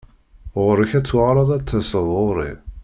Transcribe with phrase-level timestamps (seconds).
[0.63, 2.51] Ɣur-k ad tuɣaleḍ ad d-taseḍ ɣur-i.